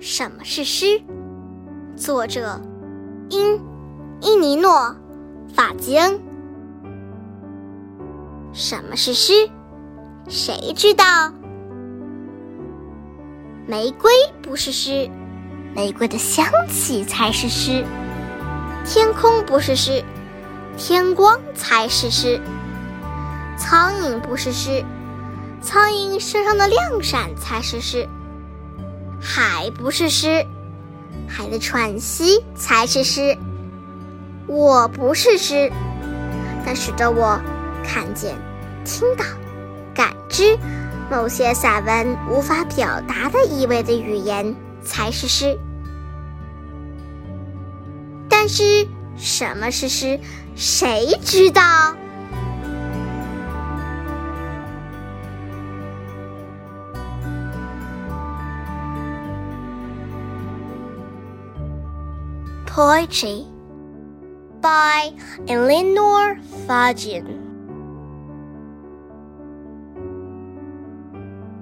[0.00, 1.02] 什么是诗？
[1.94, 2.58] 作者：
[3.28, 3.60] 英
[4.22, 4.96] 伊尼诺·
[5.54, 6.18] 法吉恩。
[8.54, 9.50] 什么是诗？
[10.26, 11.04] 谁知道？
[13.66, 14.10] 玫瑰
[14.40, 15.10] 不是诗，
[15.76, 17.84] 玫瑰的香气才是诗。
[18.86, 20.02] 天空不是诗，
[20.78, 22.40] 天光才是诗。
[23.58, 24.82] 苍蝇不是诗，
[25.60, 28.08] 苍蝇身上的亮闪才是诗。
[29.20, 30.46] 海不是诗，
[31.28, 33.36] 海的喘息才是诗。
[34.46, 35.70] 我不是诗，
[36.64, 37.40] 但使得我
[37.84, 38.34] 看见、
[38.84, 39.24] 听到、
[39.94, 40.58] 感知
[41.10, 45.58] 某些散文无法表达的意味的语言才是诗。
[48.28, 50.18] 但是什么是诗？
[50.56, 51.94] 谁知道
[62.70, 63.46] ？Poetry
[64.60, 65.10] by
[65.48, 67.26] Eleanor Farjeon.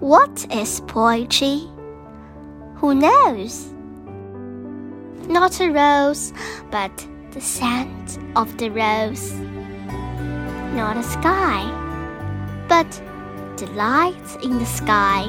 [0.00, 1.68] What is poetry?
[2.76, 3.70] Who knows?
[5.28, 6.32] Not a rose,
[6.70, 9.32] but the scent of the rose.
[10.72, 11.68] Not a sky,
[12.66, 12.90] but
[13.58, 15.28] the light in the sky.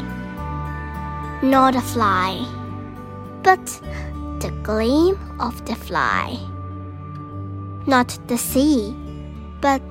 [1.44, 2.46] Not a fly,
[3.44, 3.82] but
[4.40, 6.40] the gleam of the fly.
[7.86, 8.96] Not the sea,
[9.62, 9.84] but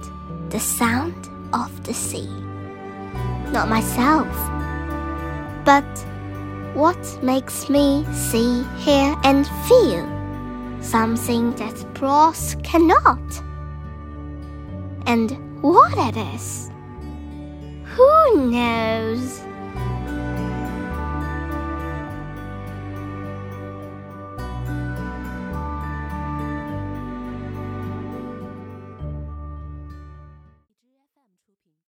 [0.51, 2.28] the sound of the sea.
[3.53, 4.28] Not myself,
[5.64, 5.84] but
[6.75, 10.05] what makes me see, hear, and feel
[10.81, 13.23] something that prose cannot.
[15.06, 16.70] And what it is?
[17.97, 19.41] Who knows?